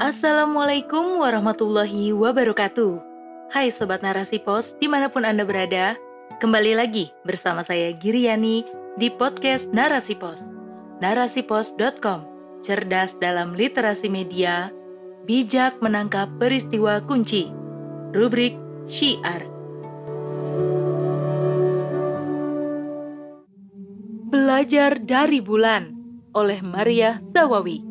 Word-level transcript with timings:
Assalamualaikum 0.00 1.20
warahmatullahi 1.20 2.16
wabarakatuh. 2.16 2.96
Hai 3.52 3.68
Sobat 3.68 4.00
Narasi 4.00 4.40
Pos, 4.40 4.72
di 4.80 4.88
mana 4.88 5.12
pun 5.12 5.28
Anda 5.28 5.44
berada, 5.44 5.92
kembali 6.40 6.72
lagi 6.72 7.12
bersama 7.28 7.60
saya 7.60 7.92
Giriani 8.00 8.64
di 8.96 9.12
podcast 9.12 9.68
Narasi 9.76 10.16
Pos. 10.16 10.40
Narasipos.com, 11.04 12.24
cerdas 12.64 13.12
dalam 13.20 13.52
literasi 13.52 14.08
media, 14.08 14.72
bijak 15.28 15.76
menangkap 15.84 16.32
peristiwa 16.40 17.04
kunci. 17.04 17.52
Rubrik 18.16 18.56
Syiar. 18.88 19.44
Belajar 24.32 24.96
dari 24.96 25.44
Bulan 25.44 25.92
oleh 26.32 26.64
Maria 26.64 27.20
Zawawi. 27.36 27.89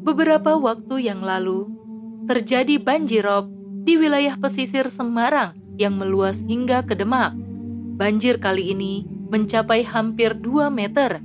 Beberapa 0.00 0.56
waktu 0.56 1.12
yang 1.12 1.20
lalu, 1.20 1.68
terjadi 2.24 2.80
banjirop 2.80 3.44
di 3.84 4.00
wilayah 4.00 4.32
pesisir 4.40 4.88
Semarang 4.88 5.52
yang 5.76 6.00
meluas 6.00 6.40
hingga 6.40 6.80
ke 6.88 6.96
Demak. 6.96 7.36
Banjir 8.00 8.40
kali 8.40 8.72
ini 8.72 9.04
mencapai 9.28 9.84
hampir 9.84 10.32
2 10.32 10.72
meter. 10.72 11.20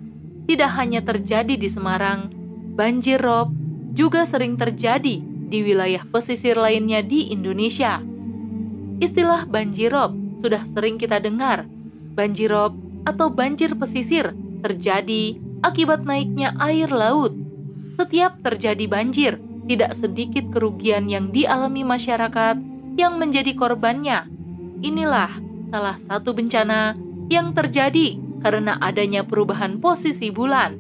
Tidak 0.46 0.72
hanya 0.76 1.00
terjadi 1.00 1.56
di 1.56 1.72
Semarang, 1.72 2.30
banjir 2.76 3.24
rob 3.24 3.56
juga 3.96 4.28
sering 4.28 4.60
terjadi 4.60 5.24
di 5.24 5.60
wilayah 5.64 6.04
pesisir 6.12 6.60
lainnya 6.60 7.00
di 7.00 7.32
Indonesia. 7.32 8.04
Istilah 9.00 9.48
banjirop 9.48 10.12
sudah 10.44 10.68
sering 10.68 11.00
kita 11.00 11.24
dengar. 11.24 11.64
Banjirop 12.12 12.76
atau 13.08 13.32
banjir 13.32 13.72
pesisir 13.80 14.36
terjadi 14.60 15.40
akibat 15.64 16.04
naiknya 16.04 16.52
air 16.60 16.92
laut. 16.92 17.45
Setiap 17.96 18.44
terjadi 18.44 18.86
banjir, 18.92 19.40
tidak 19.66 19.96
sedikit 19.98 20.46
kerugian 20.52 21.08
yang 21.08 21.32
dialami 21.32 21.82
masyarakat 21.82 22.60
yang 22.96 23.18
menjadi 23.18 23.56
korbannya. 23.56 24.28
Inilah 24.84 25.32
salah 25.72 25.98
satu 25.98 26.36
bencana 26.36 26.94
yang 27.32 27.56
terjadi 27.56 28.20
karena 28.46 28.78
adanya 28.84 29.26
perubahan 29.26 29.82
posisi 29.82 30.30
bulan. 30.30 30.78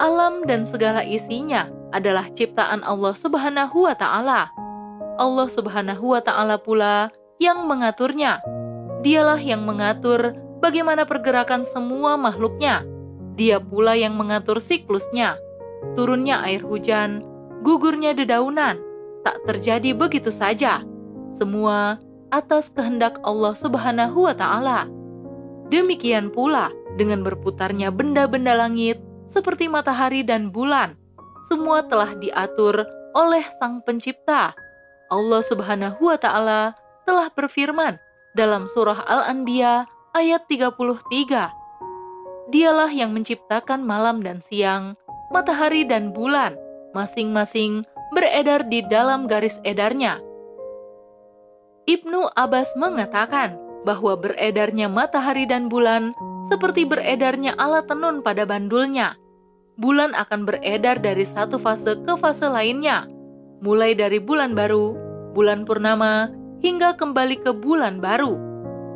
Alam 0.00 0.42
dan 0.48 0.66
segala 0.66 1.06
isinya 1.06 1.70
adalah 1.94 2.26
ciptaan 2.34 2.82
Allah 2.82 3.14
Subhanahu 3.14 3.86
wa 3.86 3.94
Ta'ala. 3.94 4.50
Allah 5.14 5.48
Subhanahu 5.50 6.18
wa 6.18 6.22
Ta'ala 6.24 6.58
pula 6.58 7.14
yang 7.38 7.62
mengaturnya. 7.70 8.42
Dialah 9.06 9.38
yang 9.38 9.62
mengatur 9.62 10.34
bagaimana 10.58 11.06
pergerakan 11.06 11.62
semua 11.62 12.18
makhluknya. 12.18 12.82
Dia 13.34 13.58
pula 13.58 13.98
yang 13.98 14.14
mengatur 14.14 14.62
siklusnya. 14.62 15.38
Turunnya 15.98 16.40
air 16.46 16.62
hujan, 16.62 17.22
gugurnya 17.66 18.14
dedaunan, 18.14 18.78
tak 19.26 19.42
terjadi 19.48 19.90
begitu 19.96 20.30
saja. 20.30 20.86
Semua 21.34 21.98
atas 22.30 22.70
kehendak 22.70 23.18
Allah 23.26 23.54
Subhanahu 23.58 24.30
wa 24.30 24.34
taala. 24.34 24.86
Demikian 25.72 26.30
pula 26.30 26.70
dengan 26.94 27.26
berputarnya 27.26 27.90
benda-benda 27.90 28.54
langit 28.54 29.02
seperti 29.26 29.66
matahari 29.66 30.22
dan 30.22 30.54
bulan. 30.54 30.94
Semua 31.50 31.84
telah 31.90 32.14
diatur 32.18 32.86
oleh 33.18 33.42
Sang 33.58 33.82
Pencipta. 33.82 34.54
Allah 35.10 35.42
Subhanahu 35.42 36.00
wa 36.00 36.18
taala 36.18 36.74
telah 37.04 37.28
berfirman 37.34 37.98
dalam 38.38 38.66
surah 38.70 39.02
Al-Anbiya 39.06 39.86
ayat 40.14 40.46
33. 40.46 41.63
Dialah 42.52 42.92
yang 42.92 43.16
menciptakan 43.16 43.80
malam 43.80 44.20
dan 44.20 44.44
siang, 44.44 45.00
matahari 45.32 45.88
dan 45.88 46.12
bulan, 46.12 46.52
masing-masing 46.92 47.88
beredar 48.12 48.68
di 48.68 48.84
dalam 48.92 49.24
garis 49.24 49.56
edarnya. 49.64 50.20
Ibnu 51.88 52.32
Abbas 52.36 52.72
mengatakan 52.76 53.56
bahwa 53.84 54.16
beredarnya 54.16 54.88
matahari 54.88 55.44
dan 55.44 55.68
bulan 55.68 56.16
seperti 56.48 56.84
beredarnya 56.84 57.56
alat 57.56 57.88
tenun 57.88 58.20
pada 58.20 58.44
bandulnya. 58.44 59.16
Bulan 59.80 60.14
akan 60.14 60.46
beredar 60.46 61.02
dari 61.02 61.26
satu 61.26 61.58
fase 61.58 61.98
ke 62.04 62.14
fase 62.20 62.46
lainnya, 62.46 63.08
mulai 63.64 63.96
dari 63.96 64.22
bulan 64.22 64.54
baru, 64.54 64.94
bulan 65.34 65.66
purnama, 65.66 66.30
hingga 66.62 66.94
kembali 66.96 67.42
ke 67.42 67.50
bulan 67.52 67.98
baru. 67.98 68.38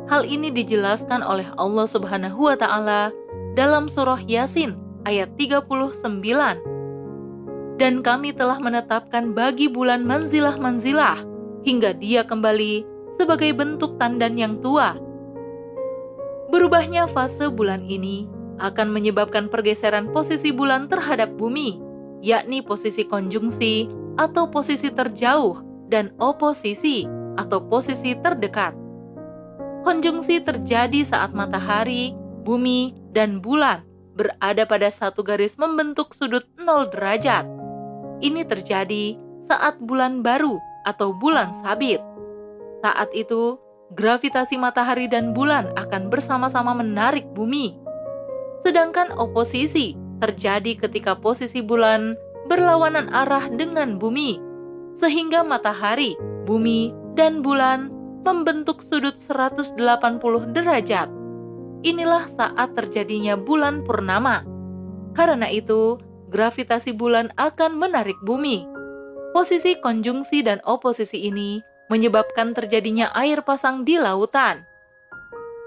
Hal 0.09 0.25
ini 0.25 0.49
dijelaskan 0.49 1.21
oleh 1.21 1.45
Allah 1.61 1.85
Subhanahu 1.85 2.49
wa 2.49 2.57
taala 2.57 3.13
dalam 3.57 3.89
surah 3.89 4.21
Yasin 4.25 4.75
ayat 5.07 5.33
39. 5.37 6.03
Dan 7.79 8.03
kami 8.03 8.35
telah 8.35 8.59
menetapkan 8.59 9.31
bagi 9.31 9.71
bulan 9.71 10.03
manzilah-manzilah 10.03 11.23
hingga 11.63 11.95
dia 11.95 12.27
kembali 12.27 12.83
sebagai 13.15 13.55
bentuk 13.55 13.95
tandan 13.95 14.35
yang 14.35 14.59
tua. 14.59 14.99
Berubahnya 16.51 17.07
fase 17.15 17.47
bulan 17.47 17.87
ini 17.87 18.27
akan 18.59 18.91
menyebabkan 18.91 19.47
pergeseran 19.47 20.11
posisi 20.11 20.51
bulan 20.51 20.91
terhadap 20.91 21.31
bumi, 21.39 21.79
yakni 22.19 22.59
posisi 22.59 23.07
konjungsi 23.07 23.87
atau 24.19 24.51
posisi 24.51 24.91
terjauh 24.91 25.63
dan 25.87 26.11
oposisi 26.19 27.07
atau 27.39 27.63
posisi 27.63 28.11
terdekat. 28.19 28.75
Konjungsi 29.87 30.43
terjadi 30.43 31.07
saat 31.07 31.31
matahari, 31.31 32.11
bumi, 32.43 32.98
dan 33.13 33.41
bulan 33.41 33.85
berada 34.19 34.67
pada 34.67 34.91
satu 34.91 35.23
garis 35.23 35.55
membentuk 35.55 36.11
sudut 36.11 36.43
0 36.59 36.91
derajat. 36.91 37.47
Ini 38.19 38.43
terjadi 38.43 39.15
saat 39.47 39.79
bulan 39.79 40.19
baru 40.19 40.59
atau 40.83 41.15
bulan 41.15 41.55
sabit. 41.63 42.03
Saat 42.83 43.09
itu, 43.15 43.55
gravitasi 43.95 44.59
matahari 44.59 45.07
dan 45.07 45.31
bulan 45.31 45.71
akan 45.79 46.11
bersama-sama 46.11 46.75
menarik 46.75 47.23
bumi. 47.33 47.79
Sedangkan 48.61 49.15
oposisi 49.15 49.95
terjadi 50.19 50.75
ketika 50.75 51.15
posisi 51.15 51.63
bulan 51.63 52.19
berlawanan 52.51 53.07
arah 53.15 53.47
dengan 53.55 53.95
bumi, 53.95 54.35
sehingga 54.99 55.47
matahari, 55.47 56.19
bumi, 56.43 56.91
dan 57.15 57.39
bulan 57.39 57.87
membentuk 58.27 58.83
sudut 58.83 59.15
180 59.15 59.79
derajat. 60.51 61.07
Inilah 61.81 62.27
saat 62.27 62.75
terjadinya 62.75 63.39
bulan 63.39 63.87
purnama. 63.87 64.43
Karena 65.15 65.47
itu, 65.47 65.99
gravitasi 66.29 66.91
bulan 66.91 67.31
akan 67.39 67.79
menarik 67.79 68.19
bumi. 68.23 68.67
Posisi 69.31 69.77
konjungsi 69.79 70.43
dan 70.43 70.59
oposisi 70.67 71.29
ini 71.29 71.63
menyebabkan 71.87 72.51
terjadinya 72.53 73.09
air 73.15 73.41
pasang 73.41 73.87
di 73.87 73.95
lautan. 73.95 74.61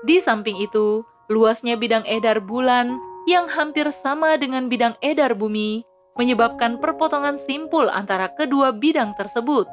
Di 0.05 0.19
samping 0.19 0.59
itu, 0.61 1.07
luasnya 1.31 1.79
bidang 1.79 2.05
edar 2.05 2.43
bulan 2.43 2.99
yang 3.25 3.47
hampir 3.47 3.87
sama 3.95 4.35
dengan 4.35 4.67
bidang 4.67 4.99
edar 4.99 5.33
bumi 5.39 5.87
menyebabkan 6.19 6.77
perpotongan 6.77 7.41
simpul 7.41 7.89
antara 7.89 8.29
kedua 8.37 8.75
bidang 8.75 9.17
tersebut 9.17 9.65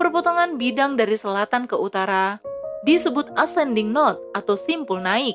perpotongan 0.00 0.56
bidang 0.56 0.96
dari 0.96 1.14
selatan 1.14 1.68
ke 1.68 1.76
utara 1.76 2.40
disebut 2.86 3.26
ascending 3.34 3.90
node 3.90 4.22
atau 4.32 4.54
simpul 4.54 5.02
naik, 5.02 5.34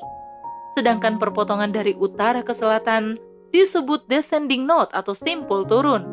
sedangkan 0.74 1.20
perpotongan 1.20 1.70
dari 1.70 1.92
utara 2.00 2.40
ke 2.40 2.56
selatan 2.56 3.20
disebut 3.52 4.08
descending 4.08 4.64
node 4.64 4.88
atau 4.96 5.12
simpul 5.12 5.68
turun. 5.68 6.08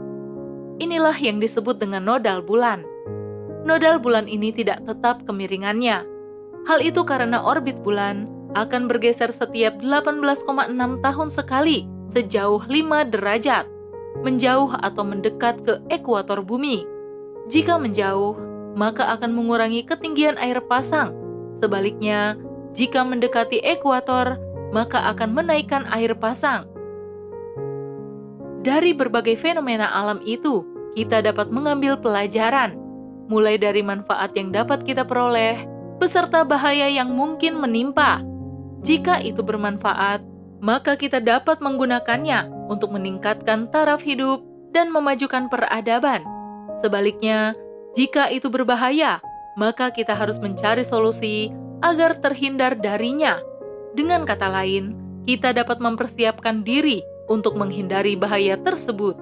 Inilah 0.84 1.16
yang 1.16 1.40
disebut 1.40 1.80
dengan 1.80 2.04
nodal 2.04 2.44
bulan. 2.44 2.84
Nodal 3.64 4.04
bulan 4.04 4.28
ini 4.28 4.52
tidak 4.52 4.84
tetap 4.84 5.24
kemiringannya. 5.24 6.04
Hal 6.68 6.80
itu 6.84 7.08
karena 7.08 7.40
orbit 7.40 7.80
bulan 7.88 8.28
akan 8.60 8.92
bergeser 8.92 9.32
setiap 9.32 9.80
18,6 9.80 10.44
tahun 11.00 11.30
sekali 11.32 11.88
sejauh 12.12 12.64
5 12.68 13.12
derajat, 13.16 13.64
menjauh 14.26 14.76
atau 14.76 15.04
mendekat 15.08 15.56
ke 15.64 15.80
ekuator 15.88 16.44
bumi. 16.44 16.84
Jika 17.48 17.80
menjauh, 17.80 18.36
maka 18.76 19.16
akan 19.16 19.32
mengurangi 19.36 19.86
ketinggian 19.88 20.36
air 20.36 20.60
pasang. 20.66 21.29
Sebaliknya, 21.60 22.40
jika 22.74 23.04
mendekati 23.04 23.60
ekuator, 23.64 24.40
maka 24.72 25.12
akan 25.12 25.36
menaikkan 25.36 25.84
air 25.92 26.16
pasang. 26.16 26.68
Dari 28.64 28.92
berbagai 28.92 29.40
fenomena 29.40 29.88
alam 29.92 30.20
itu, 30.28 30.64
kita 30.96 31.24
dapat 31.24 31.48
mengambil 31.48 31.96
pelajaran, 31.96 32.76
mulai 33.32 33.56
dari 33.56 33.80
manfaat 33.80 34.36
yang 34.36 34.52
dapat 34.52 34.84
kita 34.84 35.08
peroleh, 35.08 35.64
beserta 36.00 36.44
bahaya 36.44 36.88
yang 36.92 37.12
mungkin 37.16 37.60
menimpa. 37.60 38.24
Jika 38.84 39.20
itu 39.24 39.44
bermanfaat, 39.44 40.24
maka 40.60 40.96
kita 41.00 41.24
dapat 41.24 41.64
menggunakannya 41.64 42.72
untuk 42.72 42.92
meningkatkan 42.92 43.72
taraf 43.72 44.04
hidup 44.04 44.44
dan 44.76 44.92
memajukan 44.92 45.48
peradaban. 45.48 46.24
Sebaliknya, 46.84 47.56
jika 47.96 48.32
itu 48.32 48.48
berbahaya, 48.52 49.24
maka 49.60 49.92
kita 49.92 50.16
harus 50.16 50.40
mencari 50.40 50.88
solusi 50.88 51.52
agar 51.84 52.16
terhindar 52.24 52.80
darinya. 52.80 53.44
Dengan 53.92 54.24
kata 54.24 54.48
lain, 54.48 54.96
kita 55.28 55.52
dapat 55.52 55.84
mempersiapkan 55.84 56.64
diri 56.64 57.04
untuk 57.28 57.60
menghindari 57.60 58.16
bahaya 58.16 58.56
tersebut. 58.64 59.20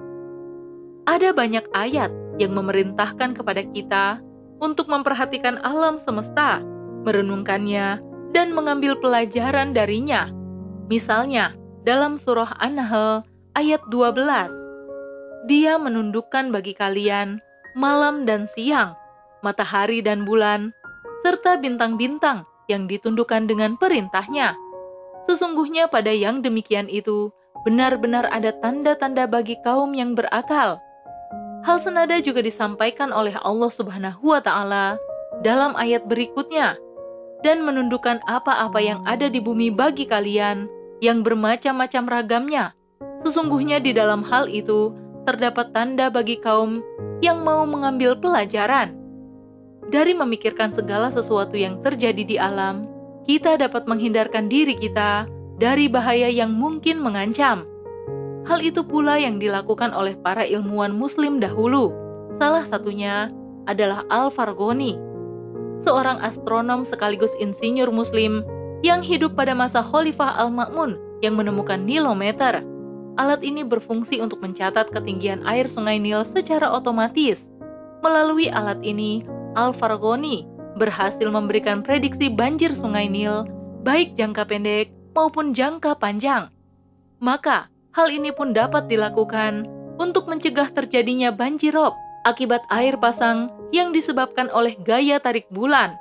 Ada 1.10 1.34
banyak 1.34 1.66
ayat 1.74 2.14
yang 2.38 2.54
memerintahkan 2.54 3.34
kepada 3.34 3.66
kita 3.74 4.22
untuk 4.62 4.86
memperhatikan 4.86 5.58
alam 5.66 5.98
semesta, 5.98 6.62
merenungkannya, 7.02 7.98
dan 8.30 8.54
mengambil 8.54 8.94
pelajaran 8.94 9.74
darinya. 9.74 10.30
Misalnya, 10.86 11.58
dalam 11.82 12.14
surah 12.14 12.54
An-Nahl 12.62 13.26
ayat 13.58 13.82
12, 13.90 14.52
Dia 15.48 15.80
menundukkan 15.80 16.52
bagi 16.52 16.76
kalian 16.76 17.40
malam 17.72 18.28
dan 18.28 18.44
siang, 18.44 18.92
matahari 19.44 20.02
dan 20.02 20.26
bulan, 20.26 20.74
serta 21.22 21.58
bintang-bintang 21.58 22.46
yang 22.68 22.86
ditundukkan 22.86 23.48
dengan 23.48 23.74
perintahnya. 23.80 24.54
Sesungguhnya 25.28 25.88
pada 25.88 26.12
yang 26.12 26.40
demikian 26.40 26.88
itu, 26.88 27.28
benar-benar 27.66 28.28
ada 28.32 28.54
tanda-tanda 28.64 29.28
bagi 29.28 29.58
kaum 29.66 29.92
yang 29.92 30.16
berakal. 30.16 30.80
Hal 31.66 31.76
senada 31.82 32.16
juga 32.22 32.40
disampaikan 32.40 33.10
oleh 33.10 33.34
Allah 33.42 33.68
Subhanahu 33.68 34.22
wa 34.30 34.40
Ta'ala 34.40 34.96
dalam 35.44 35.74
ayat 35.74 36.06
berikutnya, 36.06 36.78
dan 37.46 37.62
menundukkan 37.62 38.18
apa-apa 38.26 38.82
yang 38.82 39.00
ada 39.06 39.30
di 39.30 39.38
bumi 39.38 39.70
bagi 39.70 40.06
kalian 40.06 40.66
yang 40.98 41.22
bermacam-macam 41.22 42.04
ragamnya. 42.10 42.74
Sesungguhnya 43.22 43.78
di 43.78 43.94
dalam 43.94 44.26
hal 44.26 44.50
itu 44.50 44.94
terdapat 45.26 45.70
tanda 45.70 46.10
bagi 46.10 46.38
kaum 46.42 46.82
yang 47.22 47.46
mau 47.46 47.62
mengambil 47.66 48.18
pelajaran. 48.18 48.97
Dari 49.88 50.12
memikirkan 50.12 50.76
segala 50.76 51.08
sesuatu 51.08 51.56
yang 51.56 51.80
terjadi 51.80 52.20
di 52.20 52.36
alam, 52.36 52.84
kita 53.24 53.56
dapat 53.56 53.88
menghindarkan 53.88 54.48
diri 54.52 54.76
kita 54.76 55.24
dari 55.56 55.88
bahaya 55.88 56.28
yang 56.28 56.52
mungkin 56.52 57.00
mengancam. 57.00 57.64
Hal 58.44 58.60
itu 58.60 58.84
pula 58.84 59.16
yang 59.16 59.40
dilakukan 59.40 59.92
oleh 59.96 60.12
para 60.20 60.44
ilmuwan 60.44 60.92
Muslim 60.92 61.40
dahulu. 61.40 61.92
Salah 62.36 62.68
satunya 62.68 63.32
adalah 63.64 64.04
Al-Farghoni, 64.12 64.96
seorang 65.80 66.20
astronom 66.20 66.84
sekaligus 66.84 67.32
insinyur 67.40 67.88
Muslim 67.88 68.44
yang 68.84 69.00
hidup 69.00 69.36
pada 69.36 69.56
masa 69.56 69.80
Khalifah 69.80 70.36
Al-Ma'mun 70.44 70.96
yang 71.24 71.36
menemukan 71.36 71.80
nilometer. 71.82 72.60
Alat 73.18 73.42
ini 73.42 73.66
berfungsi 73.66 74.22
untuk 74.22 74.38
mencatat 74.44 74.94
ketinggian 74.94 75.42
air 75.48 75.66
Sungai 75.66 75.98
Nil 75.98 76.22
secara 76.22 76.70
otomatis. 76.70 77.50
Melalui 77.98 78.46
alat 78.46 78.78
ini, 78.86 79.26
Al-Farghoni 79.56 80.44
berhasil 80.76 81.26
memberikan 81.30 81.80
prediksi 81.80 82.28
banjir 82.28 82.74
Sungai 82.74 83.08
Nil, 83.08 83.48
baik 83.86 84.18
jangka 84.18 84.44
pendek 84.48 84.92
maupun 85.14 85.56
jangka 85.56 85.96
panjang. 85.98 86.50
Maka, 87.18 87.66
Hal 87.98 88.14
ini 88.14 88.30
pun 88.30 88.54
dapat 88.54 88.86
dilakukan 88.86 89.66
untuk 89.98 90.30
mencegah 90.30 90.70
terjadinya 90.70 91.34
banjirop 91.34 91.98
akibat 92.22 92.62
air 92.70 92.94
pasang 92.94 93.50
yang 93.74 93.90
disebabkan 93.90 94.46
oleh 94.54 94.78
gaya 94.86 95.18
tarik 95.18 95.50
bulan. 95.50 95.98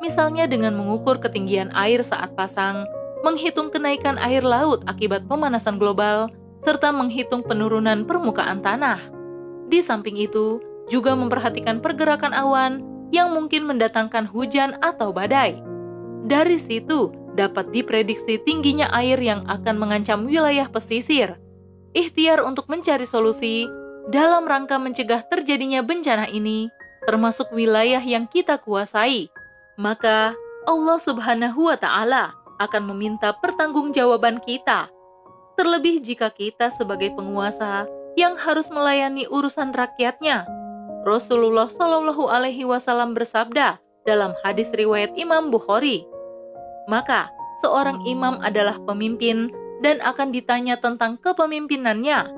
Misalnya 0.00 0.48
dengan 0.48 0.72
mengukur 0.72 1.20
ketinggian 1.20 1.68
air 1.76 2.00
saat 2.00 2.32
pasang, 2.32 2.88
menghitung 3.20 3.68
kenaikan 3.68 4.16
air 4.16 4.40
laut 4.40 4.88
akibat 4.88 5.28
pemanasan 5.28 5.76
global, 5.76 6.32
serta 6.64 6.88
menghitung 6.96 7.44
penurunan 7.44 8.08
permukaan 8.08 8.64
tanah. 8.64 9.04
Di 9.68 9.84
samping 9.84 10.16
itu, 10.16 10.64
juga 10.92 11.16
memperhatikan 11.16 11.80
pergerakan 11.80 12.32
awan 12.36 12.84
yang 13.14 13.32
mungkin 13.32 13.64
mendatangkan 13.68 14.26
hujan 14.28 14.76
atau 14.82 15.14
badai. 15.14 15.60
Dari 16.24 16.56
situ, 16.56 17.12
dapat 17.36 17.70
diprediksi 17.74 18.40
tingginya 18.42 18.88
air 18.94 19.18
yang 19.20 19.44
akan 19.50 19.76
mengancam 19.76 20.24
wilayah 20.24 20.70
pesisir. 20.70 21.36
Ikhtiar 21.94 22.42
untuk 22.42 22.66
mencari 22.66 23.06
solusi 23.06 23.68
dalam 24.10 24.48
rangka 24.48 24.80
mencegah 24.80 25.24
terjadinya 25.30 25.80
bencana 25.84 26.26
ini, 26.30 26.66
termasuk 27.06 27.52
wilayah 27.54 28.02
yang 28.02 28.26
kita 28.26 28.58
kuasai. 28.58 29.30
Maka 29.78 30.34
Allah 30.64 30.98
Subhanahu 30.98 31.70
wa 31.70 31.76
Ta'ala 31.76 32.34
akan 32.58 32.82
meminta 32.94 33.34
pertanggungjawaban 33.38 34.42
kita, 34.42 34.88
terlebih 35.54 36.02
jika 36.02 36.30
kita 36.30 36.70
sebagai 36.74 37.12
penguasa 37.14 37.86
yang 38.14 38.38
harus 38.38 38.70
melayani 38.70 39.26
urusan 39.26 39.74
rakyatnya. 39.74 40.46
Rasulullah 41.04 41.68
Shallallahu 41.68 42.32
Alaihi 42.32 42.64
Wasallam 42.64 43.12
bersabda 43.12 43.76
dalam 44.08 44.32
hadis 44.40 44.72
riwayat 44.72 45.12
Imam 45.20 45.52
Bukhari, 45.52 46.08
maka 46.88 47.28
seorang 47.60 48.00
imam 48.08 48.40
adalah 48.40 48.80
pemimpin 48.88 49.52
dan 49.84 50.00
akan 50.00 50.32
ditanya 50.32 50.80
tentang 50.80 51.20
kepemimpinannya. 51.20 52.32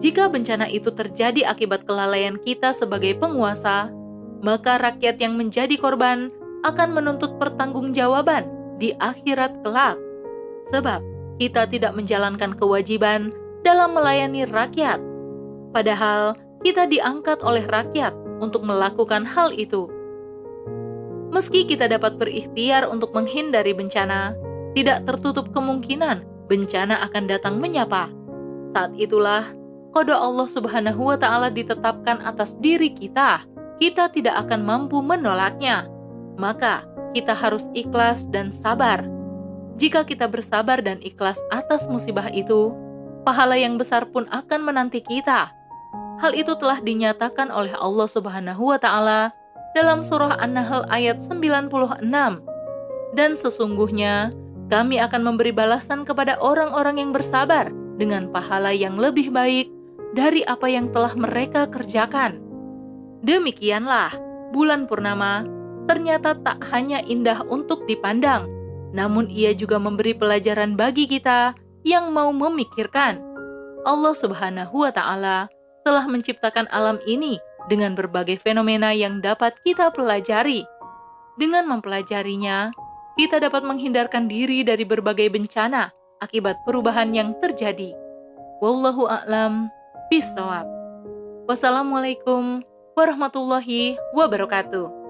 Jika 0.00 0.32
bencana 0.32 0.68
itu 0.68 0.92
terjadi 0.92 1.48
akibat 1.48 1.84
kelalaian 1.84 2.40
kita 2.40 2.72
sebagai 2.72 3.16
penguasa, 3.20 3.92
maka 4.40 4.80
rakyat 4.80 5.20
yang 5.20 5.36
menjadi 5.36 5.76
korban 5.76 6.32
akan 6.64 6.92
menuntut 6.92 7.36
pertanggungjawaban 7.36 8.48
di 8.80 8.96
akhirat 8.96 9.60
kelak. 9.60 9.96
Sebab 10.72 11.00
kita 11.36 11.68
tidak 11.68 11.92
menjalankan 11.92 12.56
kewajiban 12.56 13.32
dalam 13.64 13.92
melayani 13.96 14.48
rakyat. 14.48 15.00
Padahal 15.72 16.36
kita 16.64 16.88
diangkat 16.88 17.44
oleh 17.44 17.68
rakyat 17.68 18.16
untuk 18.40 18.64
melakukan 18.64 19.28
hal 19.28 19.52
itu. 19.52 19.86
Meski 21.28 21.68
kita 21.68 21.86
dapat 21.92 22.16
berikhtiar 22.16 22.88
untuk 22.88 23.12
menghindari 23.12 23.76
bencana, 23.76 24.32
tidak 24.72 25.04
tertutup 25.04 25.52
kemungkinan 25.52 26.24
bencana 26.48 27.04
akan 27.04 27.24
datang 27.28 27.60
menyapa. 27.60 28.08
Saat 28.72 28.96
itulah 28.96 29.52
kode 29.92 30.16
Allah 30.16 30.48
Subhanahu 30.48 31.12
wa 31.12 31.18
taala 31.20 31.52
ditetapkan 31.52 32.24
atas 32.24 32.56
diri 32.58 32.90
kita. 32.90 33.44
Kita 33.78 34.08
tidak 34.14 34.48
akan 34.48 34.64
mampu 34.64 35.04
menolaknya. 35.04 35.84
Maka 36.40 36.86
kita 37.12 37.34
harus 37.34 37.66
ikhlas 37.76 38.26
dan 38.30 38.50
sabar. 38.50 39.04
Jika 39.76 40.06
kita 40.06 40.30
bersabar 40.30 40.78
dan 40.78 41.02
ikhlas 41.02 41.38
atas 41.50 41.90
musibah 41.90 42.30
itu, 42.30 42.70
pahala 43.26 43.58
yang 43.58 43.74
besar 43.74 44.06
pun 44.06 44.30
akan 44.30 44.60
menanti 44.62 45.02
kita. 45.02 45.50
Hal 46.22 46.32
itu 46.34 46.54
telah 46.58 46.78
dinyatakan 46.78 47.50
oleh 47.50 47.74
Allah 47.74 48.06
Subhanahu 48.06 48.70
wa 48.70 48.78
taala 48.78 49.34
dalam 49.74 50.06
surah 50.06 50.38
An-Nahl 50.38 50.86
ayat 50.90 51.18
96. 51.18 52.06
Dan 53.14 53.30
sesungguhnya 53.38 54.30
kami 54.70 54.98
akan 55.02 55.22
memberi 55.22 55.50
balasan 55.50 56.06
kepada 56.06 56.38
orang-orang 56.38 57.02
yang 57.02 57.10
bersabar 57.10 57.70
dengan 57.98 58.30
pahala 58.30 58.74
yang 58.74 58.98
lebih 58.98 59.30
baik 59.30 59.70
dari 60.14 60.46
apa 60.46 60.70
yang 60.70 60.90
telah 60.94 61.14
mereka 61.18 61.66
kerjakan. 61.70 62.38
Demikianlah, 63.26 64.14
bulan 64.54 64.86
purnama 64.86 65.46
ternyata 65.90 66.38
tak 66.40 66.62
hanya 66.72 67.02
indah 67.04 67.44
untuk 67.50 67.84
dipandang, 67.84 68.48
namun 68.94 69.28
ia 69.28 69.52
juga 69.52 69.76
memberi 69.76 70.16
pelajaran 70.16 70.78
bagi 70.78 71.10
kita 71.10 71.52
yang 71.84 72.14
mau 72.14 72.32
memikirkan. 72.32 73.20
Allah 73.84 74.14
Subhanahu 74.16 74.80
wa 74.80 74.92
Ta'ala 74.94 75.52
telah 75.84 76.08
menciptakan 76.08 76.66
alam 76.72 76.98
ini 77.04 77.38
dengan 77.68 77.92
berbagai 77.92 78.40
fenomena 78.40 78.90
yang 78.90 79.20
dapat 79.20 79.54
kita 79.62 79.92
pelajari. 79.92 80.64
Dengan 81.36 81.68
mempelajarinya, 81.68 82.72
kita 83.20 83.38
dapat 83.38 83.62
menghindarkan 83.62 84.26
diri 84.26 84.64
dari 84.66 84.82
berbagai 84.82 85.30
bencana 85.30 85.92
akibat 86.24 86.56
perubahan 86.64 87.12
yang 87.12 87.36
terjadi. 87.38 87.92
Wallahu 88.64 89.06
a'lam 89.06 89.68
bishawab. 90.08 90.66
Wassalamualaikum 91.44 92.64
warahmatullahi 92.96 94.00
wabarakatuh. 94.16 95.03